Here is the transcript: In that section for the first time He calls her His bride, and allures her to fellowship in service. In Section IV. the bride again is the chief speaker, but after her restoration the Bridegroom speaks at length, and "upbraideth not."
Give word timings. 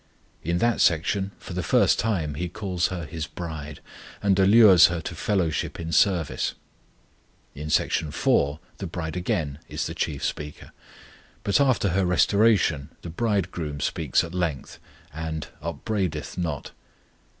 In 0.43 0.57
that 0.57 0.81
section 0.81 1.29
for 1.37 1.53
the 1.53 1.61
first 1.61 1.99
time 1.99 2.33
He 2.33 2.49
calls 2.49 2.87
her 2.87 3.05
His 3.05 3.27
bride, 3.27 3.81
and 4.19 4.39
allures 4.39 4.87
her 4.87 4.99
to 5.01 5.13
fellowship 5.13 5.79
in 5.79 5.91
service. 5.91 6.55
In 7.53 7.69
Section 7.69 8.07
IV. 8.07 8.57
the 8.79 8.87
bride 8.87 9.15
again 9.15 9.59
is 9.69 9.85
the 9.85 9.93
chief 9.93 10.23
speaker, 10.23 10.71
but 11.43 11.61
after 11.61 11.89
her 11.89 12.03
restoration 12.07 12.89
the 13.03 13.11
Bridegroom 13.11 13.79
speaks 13.79 14.23
at 14.23 14.33
length, 14.33 14.79
and 15.13 15.49
"upbraideth 15.61 16.35
not." 16.35 16.71